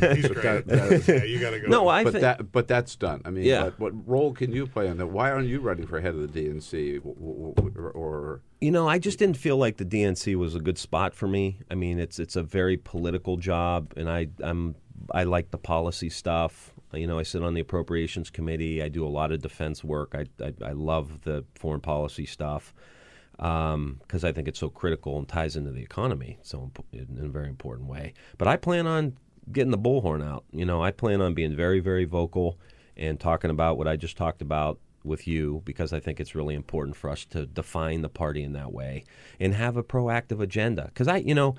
[0.00, 0.66] that- He's great.
[0.66, 1.68] that- that- yeah, you got to go.
[1.68, 3.22] No, I but think that but that's done.
[3.24, 3.64] I mean, Yeah.
[3.64, 5.06] but what role can you play in that?
[5.06, 8.70] Why aren't you running for head of the DNC w- w- w- or, or You
[8.72, 11.60] know, I just didn't feel like the DNC was a good spot for me.
[11.70, 14.74] I mean, it's it's a very political job, and I I'm
[15.12, 16.74] I like the policy stuff.
[16.92, 18.82] You know, I sit on the appropriations committee.
[18.82, 20.14] I do a lot of defense work.
[20.14, 22.74] I I, I love the foreign policy stuff
[23.40, 27.48] because I think it's so critical and ties into the economy so in a very
[27.48, 28.12] important way.
[28.36, 29.16] But I plan on
[29.50, 30.44] getting the bullhorn out.
[30.52, 32.58] You know, I plan on being very very vocal
[32.96, 36.54] and talking about what I just talked about with you because I think it's really
[36.54, 39.04] important for us to define the party in that way
[39.38, 40.84] and have a proactive agenda.
[40.86, 41.54] Because I, you know,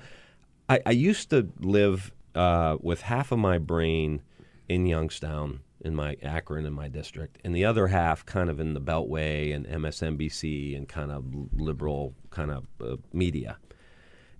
[0.68, 4.22] I, I used to live uh, with half of my brain
[4.68, 8.74] in Youngstown, in my Akron, in my district, and the other half kind of in
[8.74, 13.58] the Beltway and MSNBC and kind of liberal kind of uh, media.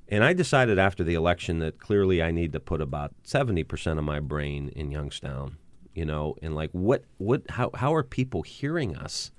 [0.08, 4.04] And I decided after the election that clearly I need to put about 70% of
[4.04, 5.56] my brain in Youngstown,
[5.94, 9.30] you know, and like what what how how are people hearing us?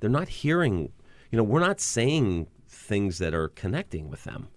[0.00, 0.92] They're not hearing,
[1.30, 4.48] you know, we're not saying things that are connecting with them.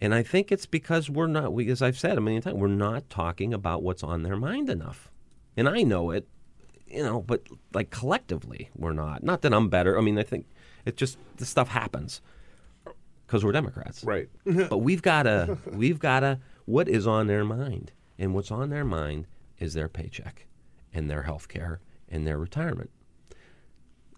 [0.00, 2.68] And I think it's because we're not, we, as I've said a million times, we're
[2.68, 5.10] not talking about what's on their mind enough.
[5.56, 6.26] And I know it,
[6.86, 9.22] you know, but like collectively, we're not.
[9.22, 9.98] Not that I'm better.
[9.98, 10.46] I mean, I think
[10.84, 12.20] it just, this stuff happens
[13.26, 14.04] because we're Democrats.
[14.04, 14.28] right?
[14.44, 17.92] But we've got to, we've got to, what is on their mind?
[18.18, 19.26] And what's on their mind
[19.58, 20.46] is their paycheck
[20.92, 22.90] and their health care and their retirement.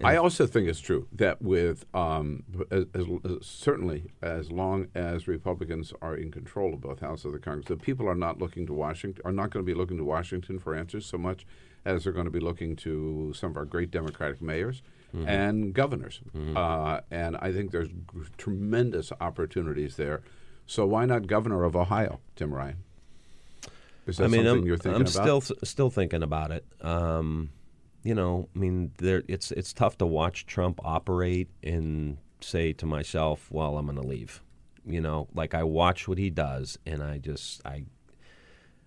[0.02, 3.06] I also think it's true that with um, as, as,
[3.42, 7.76] certainly as long as Republicans are in control of both houses of the Congress, the
[7.76, 10.74] people are not looking to Washington are not going to be looking to Washington for
[10.74, 11.46] answers so much
[11.84, 14.82] as they're going to be looking to some of our great Democratic mayors
[15.26, 16.20] and governors.
[16.54, 17.94] Uh, and I think there's g-
[18.38, 20.22] tremendous opportunities there.
[20.66, 22.76] So why not governor of Ohio, Tim Ryan?
[24.06, 25.42] Is that I mean, something I'm, you're thinking I'm about?
[25.42, 26.64] still still thinking about it.
[26.80, 27.50] Um,
[28.02, 32.86] you know, I mean, there it's it's tough to watch Trump operate and say to
[32.86, 34.42] myself, "Well, I'm going to leave."
[34.86, 37.84] You know, like I watch what he does, and I just I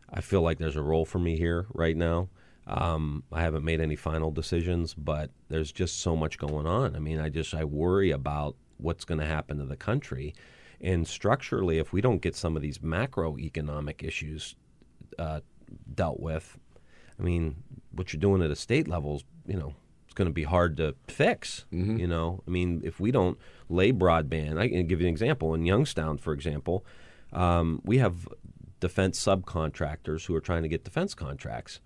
[0.10, 2.30] I feel like there's a role for me here right now.
[2.65, 6.95] Um, I haven't made any final decisions, but there's just so much going on.
[6.95, 10.34] I mean, I just I worry about what's going to happen to the country,
[10.82, 14.56] and structurally, if we don't get some of these macroeconomic issues
[15.19, 15.41] uh,
[15.93, 16.58] dealt with,
[17.19, 17.56] I mean,
[17.93, 19.73] what you're doing at a state level, is, you know,
[20.06, 21.65] it's going to be hard to fix.
[21.97, 23.38] You know, I mean, if we don't
[23.69, 25.53] lay broadband, I can give you an example.
[25.53, 26.86] In Youngstown, for example,
[27.32, 28.27] um, we have
[28.79, 31.79] defense subcontractors who are trying to get defense contracts.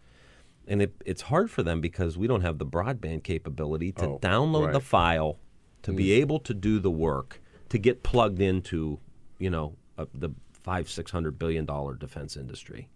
[0.67, 4.20] And it, it's hard for them because we don't have the broadband capability to Oh,
[4.20, 5.39] download the file,
[5.84, 7.39] to be able to do the work,
[7.70, 9.00] to get plugged into,
[9.39, 12.89] you know, uh, the five six hundred billion dollar defense industry.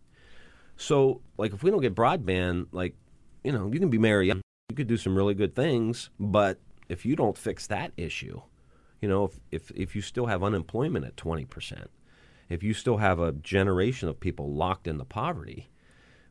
[0.82, 2.96] So, like, if we don't get broadband, like,
[3.44, 4.34] you know, you can be married,
[4.70, 8.42] you could do some really good things, but if you don't fix that issue,
[9.00, 11.92] you know, if if, if you still have unemployment at twenty percent,
[12.50, 15.70] if you still have a generation of people locked into poverty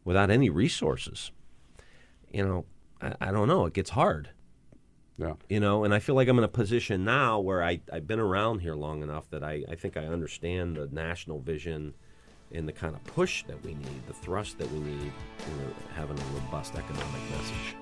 [0.05, 1.31] without any resources,
[2.33, 2.67] you know,
[3.01, 4.31] I, I don't know, it gets hard.
[5.17, 5.35] Yeah.
[5.49, 8.19] You know, and I feel like I'm in a position now where I, I've been
[8.19, 11.95] around here long enough that I, I think I understand the national vision
[12.53, 15.13] and the kind of push that we need, the thrust that we need
[15.47, 17.77] in having a robust economic message.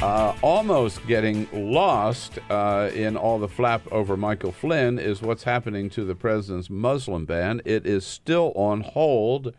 [0.00, 5.90] Uh, almost getting lost uh, in all the flap over Michael Flynn is what's happening
[5.90, 7.60] to the president's Muslim ban.
[7.64, 9.54] It is still on hold,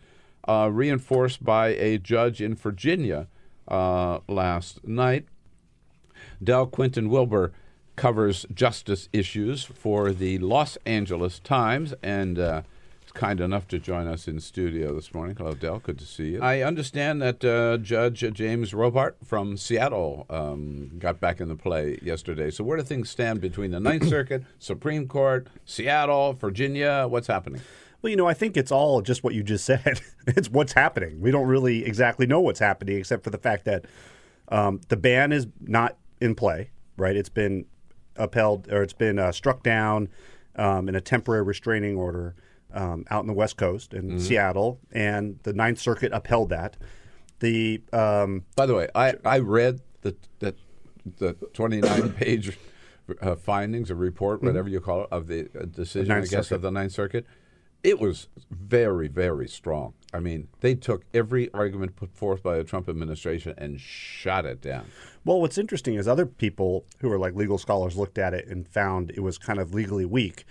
[0.47, 3.27] uh, reinforced by a judge in Virginia
[3.67, 5.25] uh, last night.
[6.43, 7.51] Del Quentin Wilber
[7.95, 12.61] covers justice issues for the Los Angeles Times and uh,
[13.05, 15.35] is kind enough to join us in studio this morning.
[15.35, 15.79] Hello, Del.
[15.79, 16.41] Good to see you.
[16.41, 21.99] I understand that uh, Judge James Robart from Seattle um, got back in the play
[22.01, 22.51] yesterday.
[22.51, 27.05] So, where do things stand between the Ninth Circuit, Supreme Court, Seattle, Virginia?
[27.09, 27.61] What's happening?
[28.01, 29.99] Well, you know, I think it's all just what you just said.
[30.27, 31.19] it's what's happening.
[31.19, 33.85] We don't really exactly know what's happening, except for the fact that
[34.47, 37.15] um, the ban is not in play, right?
[37.15, 37.65] It's been
[38.15, 40.09] upheld or it's been uh, struck down
[40.55, 42.35] um, in a temporary restraining order
[42.73, 44.19] um, out in the West Coast in Mhm.
[44.21, 46.77] Seattle, and the Ninth Circuit upheld that.
[47.39, 50.53] The um, by the way, I, I read the the,
[51.17, 52.57] the 29 page
[53.21, 54.45] uh, findings or report, Mhm.
[54.47, 56.55] whatever you call it, of the uh, decision, I guess, Circuit.
[56.55, 57.25] of the Ninth Circuit.
[57.81, 59.93] It was very, very strong.
[60.13, 64.59] I mean, they took every argument put forth by the Trump administration and shot it
[64.61, 64.85] down.
[65.25, 68.67] Well, what's interesting is other people who are like legal scholars looked at it and
[68.67, 70.45] found it was kind of legally weak.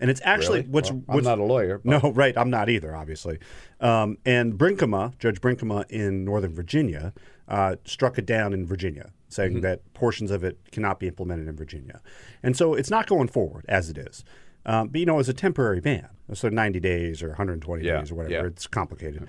[0.00, 0.70] And it's actually Really?
[0.70, 2.36] what's, Well, I'm not a lawyer, No, right.
[2.38, 3.38] I'm not either, obviously.
[3.80, 7.12] Um, and Brinkema, Judge Brinkema in Northern Virginia,
[7.48, 9.62] uh, struck it down in Virginia, saying Mhm.
[9.62, 12.00] that portions of it cannot be implemented in Virginia.
[12.42, 14.24] And so it's not going forward as it is.
[14.66, 18.12] Um, but you know, it's a temporary ban, so 90 days or 120 Yeah, days
[18.12, 18.34] or whatever.
[18.34, 18.44] yeah.
[18.46, 19.26] It's complicated.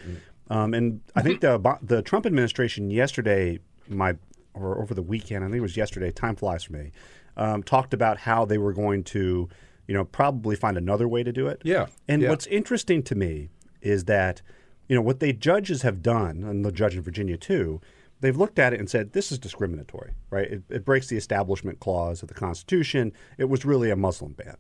[0.50, 4.16] Um, and I think the the Trump administration yesterday, my
[4.62, 6.12] or over the weekend, I think it was yesterday.
[6.12, 6.92] Time flies for me.
[7.38, 9.48] Um, talked about how they were going to,
[9.88, 11.62] you know, probably find another way to do it.
[11.64, 12.30] Yeah, And yeah.
[12.30, 13.50] what's interesting to me
[13.82, 14.42] is that,
[14.88, 17.80] you know, what the judges have done, and the judge in Virginia too,
[18.20, 20.52] they've looked at it and said this is discriminatory, right?
[20.52, 23.14] It, it breaks the Establishment Clause of the Constitution.
[23.38, 24.58] It was really a Muslim ban,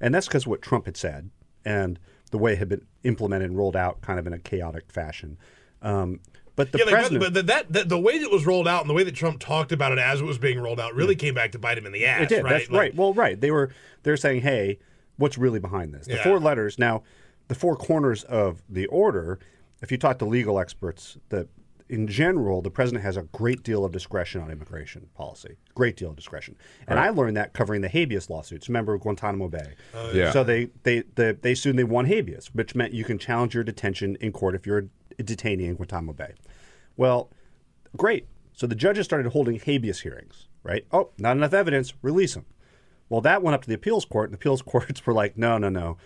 [0.00, 1.30] and that's because what Trump had said
[1.64, 1.98] and
[2.30, 5.36] the way it had been implemented and rolled out, kind of in a chaotic fashion.
[5.82, 6.20] Um,
[6.60, 8.82] but the yeah, president, but, but that, that the way that it was rolled out
[8.82, 11.16] and the way that Trump talked about it as it was being rolled out really
[11.16, 11.20] mm.
[11.20, 12.24] came back to bite him in the ass.
[12.24, 12.44] It did.
[12.44, 12.50] Right?
[12.50, 12.94] That's Like, right.
[12.94, 13.40] Well, right.
[13.40, 13.70] They were
[14.02, 14.78] they're saying, hey,
[15.16, 16.06] what's really behind this?
[16.06, 16.22] The Yeah.
[16.22, 16.78] four letters.
[16.78, 17.02] Now,
[17.48, 19.38] the four corners of the order.
[19.80, 21.48] If you talk to legal experts, that
[21.88, 25.56] in general, the president has a great deal of discretion on immigration policy.
[25.74, 26.56] Great deal of discretion.
[26.86, 27.06] And Right.
[27.06, 28.68] I learned that covering the habeas lawsuits.
[28.68, 29.72] Remember Guantanamo Bay?
[29.94, 30.30] Oh, yeah.
[30.30, 33.64] So they they they, they soon they won habeas, which meant you can challenge your
[33.64, 34.84] detention in court if you're a
[35.22, 36.34] detainee in Guantanamo Bay.
[36.96, 37.30] Well,
[37.96, 38.26] great.
[38.52, 40.86] So the judges started holding habeas hearings, right?
[40.92, 42.46] Oh, not enough evidence, release them.
[43.08, 45.58] Well, that went up to the appeals court, and the appeals courts were like, no,
[45.58, 45.96] no, no.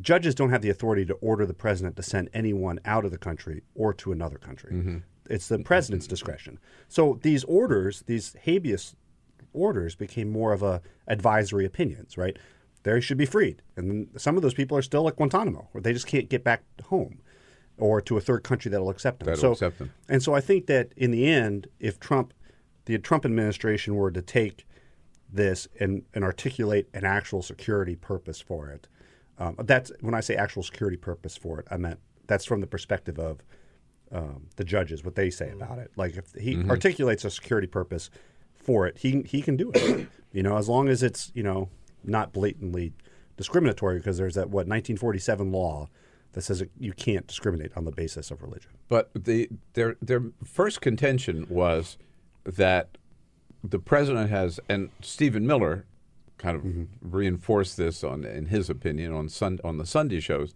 [0.00, 3.18] Judges don't have the authority to order the president to send anyone out of the
[3.18, 4.72] country or to another country.
[4.72, 4.96] Mm-hmm.
[5.28, 6.58] It's the president's discretion.
[6.88, 8.96] So these orders, these habeas
[9.52, 12.38] orders, became more of a advisory opinions, right?
[12.82, 15.92] They should be freed, and some of those people are still at Guantanamo, where they
[15.92, 17.20] just can't get back home,
[17.78, 19.26] or to a third country that'll accept them.
[19.26, 19.92] That'll so, accept them.
[20.08, 22.32] and so I think that in the end, if Trump,
[22.84, 24.66] the Trump administration were to take
[25.32, 28.88] this and, and articulate an actual security purpose for it,
[29.38, 32.66] um, that's when I say actual security purpose for it, I meant that's from the
[32.66, 33.42] perspective of
[34.12, 35.90] um, the judges, what they say about it.
[35.96, 36.68] Like if he Mhm.
[36.68, 38.10] articulates a security purpose
[38.54, 40.06] for it, he he can do it.
[40.32, 41.70] you know, as long as it's you know
[42.04, 42.92] not blatantly
[43.38, 45.88] discriminatory because there's that what 1947 law
[46.32, 48.70] that says you can't discriminate on the basis of religion.
[48.88, 51.98] But the their their first contention was
[52.44, 52.98] that
[53.62, 55.86] the president has, and Stephen Miller
[56.38, 60.54] kind of reinforced this on, in his opinion, on sun, on the Sunday shows,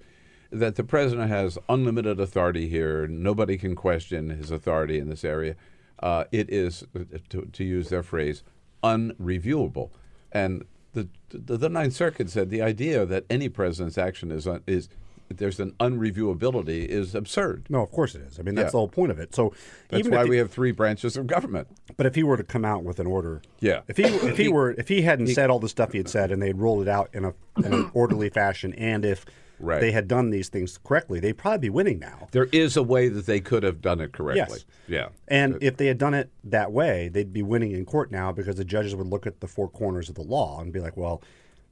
[0.51, 3.07] that the president has unlimited authority here.
[3.07, 5.55] Nobody can question his authority in this area.
[6.01, 6.85] Uh, it is,
[7.29, 8.43] to, to use their phrase,
[8.83, 9.91] unreviewable.
[10.33, 14.63] And the, the the Ninth Circuit said the idea that any president's action is un,
[14.67, 14.89] is
[15.29, 17.67] there's an unreviewability is absurd.
[17.69, 18.39] No, of course it is.
[18.39, 18.71] I mean, that's Yeah.
[18.73, 19.35] the whole point of it.
[19.35, 19.53] So
[19.89, 21.69] That's even why if we have three branches of government.
[21.97, 23.81] But if he were to come out with an order, Yeah.
[23.89, 26.09] If he if he were if he hadn't He- said all the stuff he had
[26.09, 29.25] said and they'd rolled it out in a in an orderly fashion, and if
[29.59, 29.81] Right.
[29.81, 32.29] they had done these things correctly, they'd probably be winning now.
[32.33, 34.59] There is a way that they could have done it correctly.
[34.59, 34.67] Yes.
[34.87, 35.09] Yeah.
[35.29, 38.57] And if they had done it that way, they'd be winning in court now because
[38.57, 41.23] the judges would look at the four corners of the law and be like, well,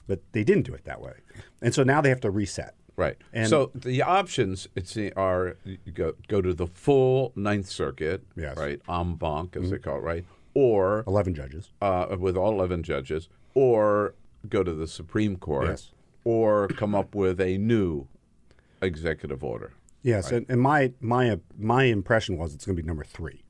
[0.06, 1.12] but they didn't do it that way.
[1.60, 2.74] And so now they have to reset.
[2.96, 3.16] Right.
[3.32, 8.56] And so the options it's are you go go to the full Ninth Circuit, Yes.
[8.56, 10.24] right, en banc as they call it, right,
[10.54, 14.14] or eleven judges, uh, with all eleven judges, or
[14.48, 15.90] go to the Supreme Court, Yes.
[16.24, 18.06] or come up with a new
[18.80, 19.72] executive order.
[20.02, 20.38] Yes, Right.
[20.38, 23.42] and, and my my my impression was it's going to be number three.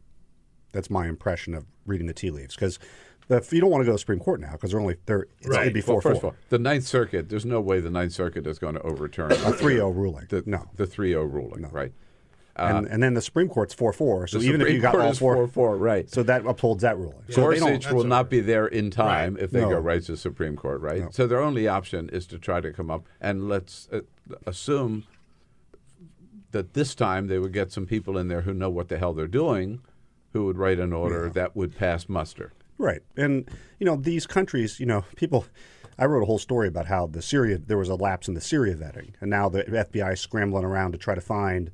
[0.72, 2.78] That's my impression of reading the tea leaves because
[3.28, 5.48] you don't want to go to the Supreme Court now because they're only they're it's
[5.48, 5.68] Right.
[5.68, 6.30] it'd four well, first four.
[6.30, 7.28] of all, the Ninth Circuit.
[7.28, 10.26] There's no way the Ninth Circuit is going to overturn A 3-0 ruling.
[10.28, 10.68] The, No.
[10.76, 11.68] the 3-0 ruling.
[11.70, 11.92] Right.
[12.56, 14.26] and, and then the Supreme Court's four four.
[14.26, 16.08] So the even if you got Court all is four 4-4, right.
[16.10, 17.16] So that upholds that ruling.
[17.30, 19.70] So they don't- Gorsuch will not be there in time if they No.
[19.70, 21.12] go right to the Supreme Court, right?
[21.14, 24.00] So their only option is to try to come up and let's uh,
[24.46, 25.04] assume
[26.52, 29.12] that this time they would get some people in there who know what the hell
[29.12, 29.80] they're doing,
[30.32, 32.52] who would write an order that would pass muster.
[32.78, 33.02] Right.
[33.16, 33.48] And,
[33.78, 35.46] you know, these countries, you know, people.
[35.96, 38.40] I wrote a whole story about how the Syria, there was a lapse in the
[38.40, 39.12] Syria vetting.
[39.20, 41.70] And now the FBI is scrambling around to try to find,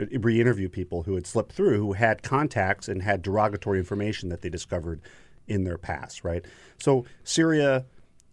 [0.00, 4.30] uh, re interview people who had slipped through, who had contacts and had derogatory information
[4.30, 5.02] that they discovered
[5.46, 6.46] in their past, right?
[6.78, 7.84] So Syria,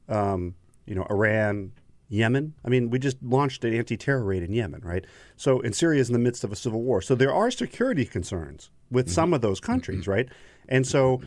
[0.07, 0.55] um,
[0.85, 1.73] you know, Iran,
[2.07, 2.53] Yemen.
[2.63, 5.05] I mean, we just launched an anti-terror raid in Yemen, right?
[5.35, 7.01] So, and Syria is in the midst of a civil war.
[7.01, 9.13] So there are security concerns with mm-hmm.
[9.13, 10.11] some of those countries, mm-hmm.
[10.11, 10.29] right?
[10.69, 11.21] And so,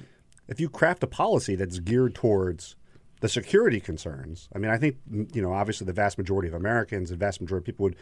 [0.48, 2.74] if you craft a policy that's geared towards
[3.20, 4.96] the security concerns, I mean, I think
[5.32, 7.96] you know, obviously, the vast majority of Americans, the vast majority of people would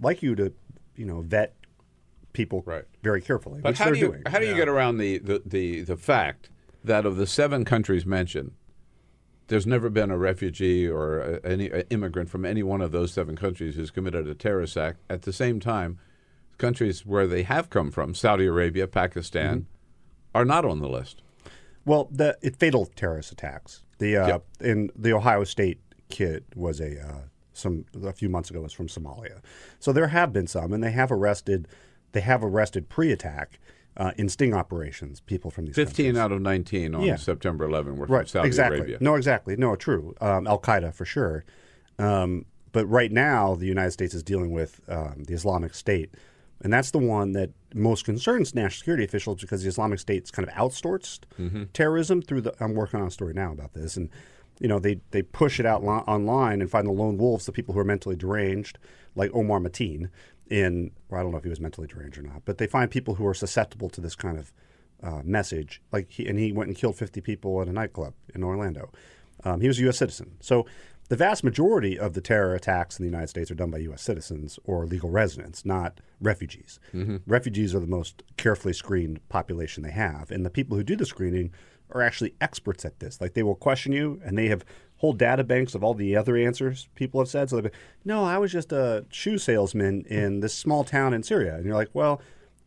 [0.00, 0.52] like you to,
[0.96, 1.54] you know, vet
[2.32, 2.64] people
[3.02, 4.22] very carefully, But how do you doing.
[4.26, 6.50] how do you get around the, the, the, the fact
[6.82, 8.50] that of the seven countries mentioned,
[9.46, 13.12] there's never been a refugee or a, any a immigrant from any one of those
[13.12, 14.98] seven countries who's committed a terrorist act.
[15.08, 15.98] At the same time,
[16.58, 20.38] countries where they have come from, Saudi Arabia, Pakistan, Mm-hmm.
[20.38, 21.22] are not on the list.
[21.84, 23.82] Well, the it, fatal terrorist attacks.
[23.98, 27.20] The uh, in the Ohio State kid was a uh,
[27.52, 29.40] some a few months ago was from Somalia.
[29.78, 31.68] So there have been some, and they have arrested
[32.12, 33.58] they have arrested pre-attack
[33.96, 35.74] uh, in sting operations people from these.
[35.74, 37.16] Fifteen out of nineteen on Yeah.
[37.16, 38.78] September 11 were from right, Saudi exactly.
[38.78, 38.98] Arabia.
[39.00, 39.56] No, exactly.
[39.56, 40.14] No, true.
[40.20, 41.44] Um, Al Qaeda for sure.
[41.98, 46.12] Um, but right now, the United States is dealing with um, the Islamic State,
[46.64, 50.48] and that's the one that most concerns national security officials because the Islamic State's kind
[50.48, 51.68] of outsourced Mhm.
[51.72, 52.54] terrorism through the.
[52.58, 54.08] I'm working on a story now about this, and
[54.58, 57.52] you know they they push it out li- online and find the lone wolves, the
[57.52, 58.78] people who are mentally deranged,
[59.14, 60.08] like Omar Mateen.
[60.50, 62.90] In well, I don't know if he was mentally deranged or not, but they find
[62.90, 64.52] people who are susceptible to this kind of
[65.02, 65.80] uh, message.
[65.92, 68.90] Like he, and he went and killed 50 people at a nightclub in Orlando.
[69.42, 69.96] Um, he was a U.S.
[69.98, 70.32] citizen.
[70.40, 70.66] So
[71.08, 74.02] the vast majority of the terror attacks in the United States are done by U.S.
[74.02, 76.80] citizens or legal residents, not refugees.
[76.94, 77.20] Mhm.
[77.26, 81.04] Refugees are the most carefully screened population they have, and the people who do the
[81.06, 81.50] screening
[81.90, 83.20] are actually experts at this.
[83.20, 84.64] Like they will question you, and they have
[84.98, 87.50] whole data banks of all the other answers people have said.
[87.50, 87.70] So they
[88.04, 91.74] no, I was just a shoe salesman in this small town in Syria, and you're
[91.74, 92.20] like, well,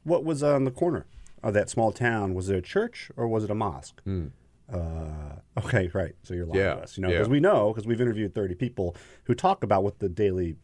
[0.04, 1.06] what was on the corner
[1.42, 2.36] of that small town?
[2.36, 4.02] Was it a church or was it a mosque?
[4.72, 6.14] Uh, okay, right.
[6.24, 7.18] So you're lying Yeah, to us, you know, yeah.
[7.18, 8.96] because we know because we've interviewed 30 people
[9.26, 10.58] who talk about what the daily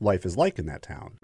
[0.00, 1.18] life is like in that town.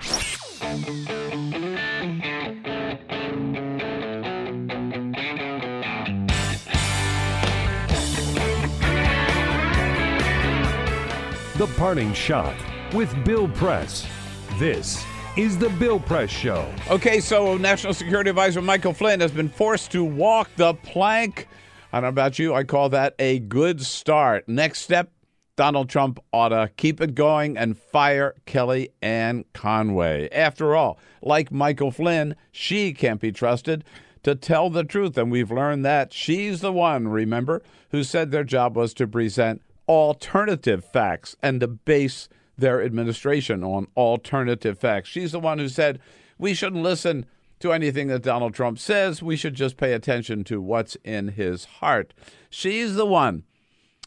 [11.56, 12.54] The Parting Shot
[12.92, 14.06] with Bill Press.
[14.58, 15.02] This
[15.38, 16.70] is the Bill Press Show.
[16.90, 21.48] Okay, so National Security Advisor Michael Flynn has been forced to walk the plank.
[21.96, 24.46] I don't know about you, I call that a good start.
[24.46, 25.12] Next step
[25.56, 30.28] Donald Trump ought to keep it going and fire Kelly Ann Conway.
[30.30, 33.82] After all, like Michael Flynn, she can't be trusted
[34.24, 35.16] to tell the truth.
[35.16, 39.62] And we've learned that she's the one, remember, who said their job was to present
[39.88, 42.28] alternative facts and to base
[42.58, 45.08] their administration on alternative facts.
[45.08, 45.98] She's the one who said
[46.36, 47.24] we shouldn't listen
[47.60, 49.22] to anything that Donald Trump says.
[49.22, 52.14] We should just pay attention to what's in his heart.
[52.50, 53.44] She's the one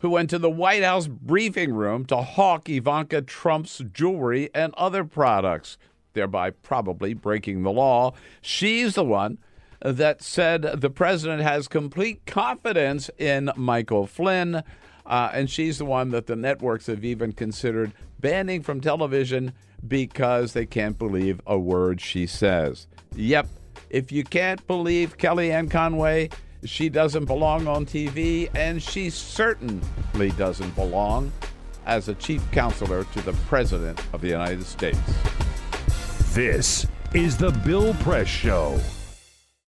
[0.02, 5.04] who went to the White House briefing room to hawk Ivanka Trump's jewelry and other
[5.04, 5.78] products,
[6.14, 8.14] thereby probably breaking the law.
[8.42, 9.40] She's the one
[9.82, 14.64] that said the president has complete confidence in Michael Flynn.
[15.06, 19.54] Uh, and she's the one that the networks have even considered banning from television
[19.86, 22.88] because they can't believe a word she says.
[23.16, 23.48] Yep,
[23.90, 26.30] if you can't believe Kellyanne Conway,
[26.64, 31.32] she doesn't belong on TV, and she certainly doesn't belong
[31.86, 35.00] as a chief counselor to the President of the United States.
[36.34, 38.80] This is the Bill Press Show.